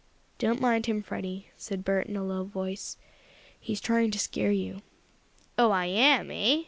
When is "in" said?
2.07-2.15